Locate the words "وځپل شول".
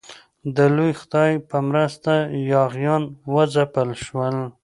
3.33-4.35